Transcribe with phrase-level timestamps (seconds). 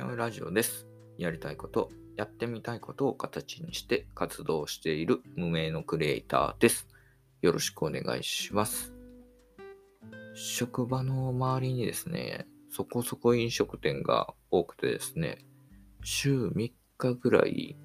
[0.00, 0.86] ラジオです。
[1.18, 6.88] やりたいこと、やってみたいことを形にして活動している無名のクリエイターです。
[7.42, 8.94] よろしくお願いします。
[10.34, 15.44] 職場の周りにですね、そこそこ飲食店が多くてですね、
[16.02, 17.76] 週3日ぐらい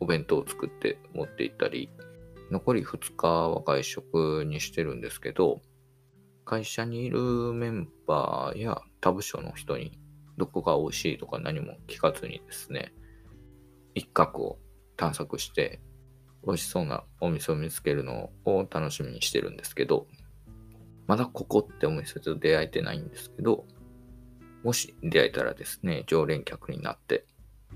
[0.00, 1.90] お弁当を作って持って行ったり、
[2.50, 5.60] 残り2日は外食にしてるんですけど、
[6.46, 7.20] 会社にいる
[7.52, 9.98] メンバーや他部署の人に
[10.38, 12.94] どこが美味しいとか何も聞かずにですね、
[13.94, 14.58] 一角を
[14.96, 15.80] 探索して
[16.46, 20.06] 美味しそうなお店を見つけるのを楽しみにしてるんですけど、
[21.06, 23.66] まだここってお店と出会えてないんですけど、
[24.62, 27.26] もし出会えたらですね、常連客になって、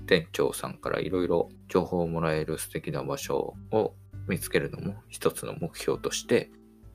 [0.07, 3.95] 店長さんからいろいろ情報をもらえる素敵な場所を
[4.27, 6.51] 見つけるのも一つの目標として、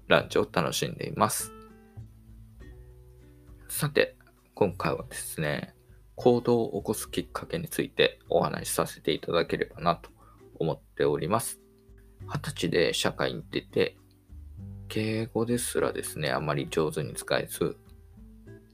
[0.08, 1.52] ランチを楽しんでいます。
[3.68, 4.17] さて、
[4.58, 5.72] 今回はですね、
[6.16, 10.10] 行動を起こすきっかけについてお話しさせていただければなと
[10.58, 11.60] 思っております。
[12.22, 13.96] 二十歳で社会に出て、
[14.88, 17.76] 敬語ですらですね、あまり上手に使えず、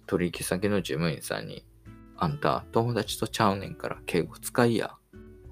[0.06, 1.66] 取引先の事務員さんに、
[2.16, 4.94] あんた友達とちゃうねんから敬語使いや。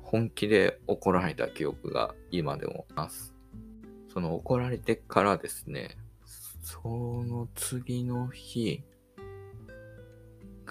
[0.00, 3.34] 本気で怒られた記憶が今でもあります。
[4.10, 5.98] その怒られてからですね、
[6.62, 6.88] そ
[7.22, 8.82] の次の日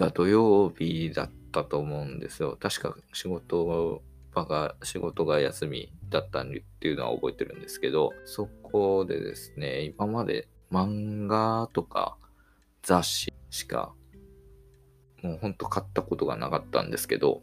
[0.02, 2.56] が土曜日だったと思うんですよ。
[2.60, 4.02] 確か仕事
[4.34, 6.46] 場が、仕事が休みだったっ
[6.80, 12.16] ていうのは覚えてるんですけど、そこでですね、今まで漫画とか
[12.82, 13.92] 雑誌しか
[15.22, 17.42] もうほんと買ったことがなかったんですけど、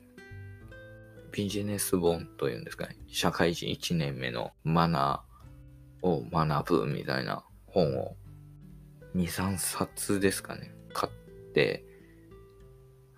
[1.31, 8.15] ビジネス本というんですかね、社会人1年目のマナーを学ぶみたいな本を
[9.15, 11.85] 2、3冊ですかね、買って、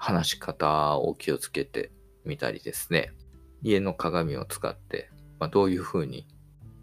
[0.04, 1.92] 話し方を気をつけて
[2.26, 3.14] みたりですね、
[3.62, 6.26] 家の鏡を使って、まあ、どういう風に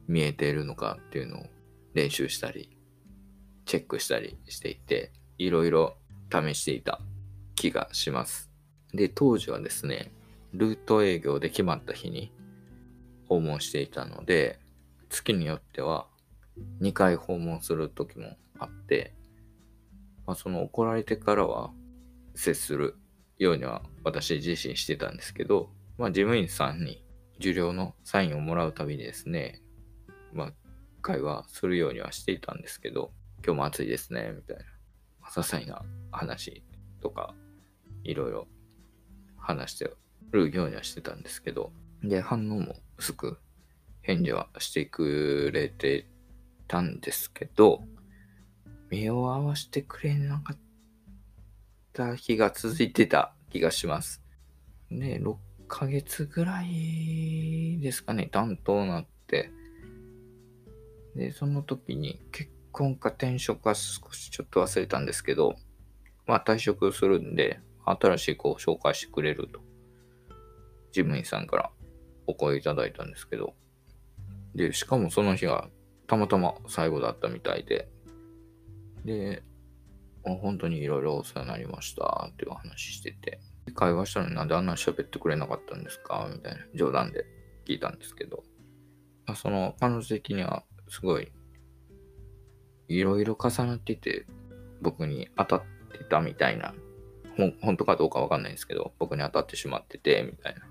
[0.07, 1.47] 見えているのかっていうのを
[1.95, 2.79] 練習したり、
[3.67, 5.97] チェックしたりしていて、いろいろ
[6.33, 7.01] 試していた
[7.57, 8.53] 気がします。
[8.95, 10.13] で、当時はですね、
[10.53, 12.33] ルート営業で決まった日に
[13.29, 14.61] 訪問していたので、
[15.11, 16.07] 月によっては
[16.83, 19.13] 2回訪問する時もあって、
[20.25, 21.73] まあ、その怒られてからは
[22.37, 22.95] 接する
[23.39, 27.05] ようには私自身してたんですけど、まあ、事務員さんに
[27.39, 29.63] 受領のサインをもらうたびにですね、
[30.33, 30.53] まあ、
[31.03, 33.13] 会話するようにはしていたんですけど、
[33.45, 34.63] 今日も暑いですね、みたいな、
[35.29, 36.65] 些細な話
[37.01, 37.35] とか、
[38.03, 38.49] いろいろ
[39.37, 39.91] 話して
[40.33, 41.73] るようにはしてたんですけど、
[42.03, 43.39] で、反応も薄く
[44.03, 46.09] 返事はしてくれて
[46.67, 47.83] たんですけど、
[48.91, 50.68] 目を合わせてくれなかった
[51.99, 54.23] た日が続いてた気がします。
[54.89, 55.37] で、6
[55.67, 59.51] ヶ月ぐらいですかね、担当になって、
[61.17, 65.57] で、その時に結婚か転職か少しちょっと忘れたんですけど、
[66.27, 69.61] まあ退職するんで、新しい子を紹介してくれると、
[70.93, 71.71] 事務員さんから
[72.29, 73.55] お声いただいたんですけど、
[74.55, 75.69] で、しかもその日が
[76.07, 77.89] たまたま最後だったみたいで、
[79.05, 79.43] で、
[80.25, 83.41] 本当にいろいろお世話になりましたっていう話してて、
[83.75, 87.25] 会話したのになんであんなに喋ってくれなかったんですかみたいな冗談で
[87.67, 88.43] 聞いたんですけど、
[89.27, 91.31] まあ、その彼女的にはすごい
[92.89, 94.27] いろいろ重なってて
[94.81, 95.63] 僕に当たっ
[95.93, 96.75] てたみたいな
[97.39, 100.67] ほ本当かどうかわかんないんですけど、僕に当たってしまってて、みたいな。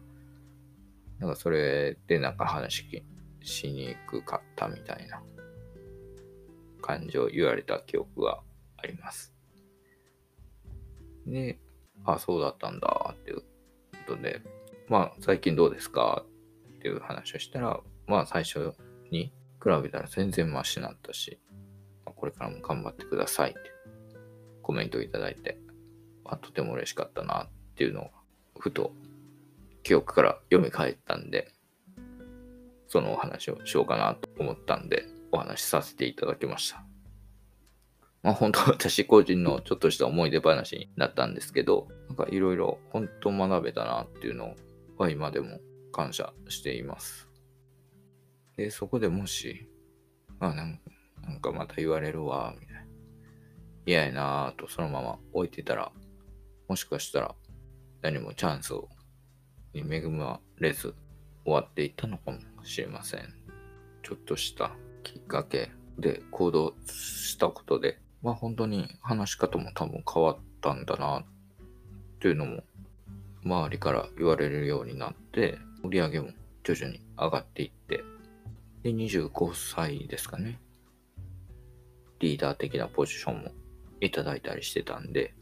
[1.19, 2.85] なんかそれでなんか話
[3.41, 5.23] しにくかったみたいな
[6.81, 8.41] 感じを言われた記憶が
[8.77, 9.33] あります。
[11.27, 11.59] で、
[12.05, 14.41] あ、そうだったんだっていうことで、
[14.87, 16.23] まあ最近どうですか？
[16.77, 18.73] っていう話をしたら、まあ最初
[19.11, 21.39] に比べたら全然マシになったし、
[22.05, 23.59] これからも頑張ってくださいって
[24.61, 25.59] コメントをいただいて、
[26.25, 28.09] あとても嬉しかったなっていうのを
[28.59, 28.93] ふと
[29.83, 31.51] 記憶から読み返ったんで
[32.87, 36.83] そのお話をしようかなと思ったんでお話しさせていただきました。
[38.23, 44.55] まあ本当私個人のちょっとした思い出話になったんですけどなんかいろいろ本当学べたなっていうの
[44.97, 45.59] は今でも
[45.91, 47.27] 感謝しています
[48.55, 49.69] でそこでもし
[50.39, 50.79] まあなん
[51.41, 52.81] かまた言われるわみたいな
[53.85, 55.91] 嫌やなぁとそのまま置いてたら
[56.67, 57.35] もしかしたら
[58.01, 58.73] 何もチャンス
[59.73, 60.93] に恵まれず
[61.45, 63.33] 終わっていったのかもしれません。
[64.03, 64.71] ちょっとした
[65.03, 71.23] きっかけで行動したことで、まあ本当に話し方も多分変わったんだなっ
[72.19, 72.61] ていうのも
[73.45, 76.31] 周りから言われるようになって、売り上げも
[76.61, 78.03] 徐々に上がっていって、
[78.83, 80.59] で、25歳ですかね。
[82.19, 83.51] リーダー的なポジションも
[84.01, 85.33] いただいたりしてたんで、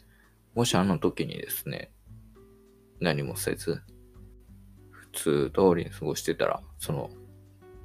[0.54, 1.90] もしあの時にですね、
[3.00, 3.82] 何もせず、
[4.92, 7.10] 普通通りに過ごしてたら、その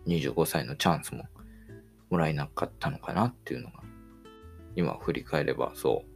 [0.08, 1.24] 25歳のチャンスも
[2.10, 3.80] もらえなかったのかなっていうのが、
[4.76, 6.10] 今振り返ればそう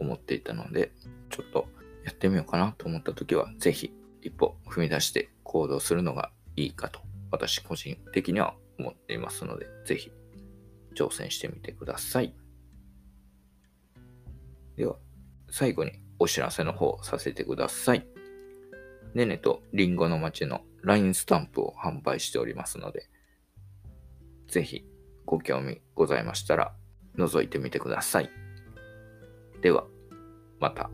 [0.00, 0.92] 思っていたので、
[1.30, 1.66] ちょっと
[2.04, 7.00] やってみようかなと思った時は、ぜひ一歩踏み出して行動するのがいいかと、
[7.30, 10.10] 私個人的には思っていますので、ぜひ
[10.94, 12.34] 挑戦してみてください。
[14.76, 14.96] では、
[15.50, 18.06] 最後にお知らせの方させてください。
[19.14, 23.08] ねねとりんごの町の LINE スタンプを販売しておりますので、
[24.48, 24.84] ぜひ
[25.24, 26.74] ご興味ございましたら
[27.16, 28.30] 覗いてみてください。
[29.60, 29.84] では、
[30.60, 30.90] また。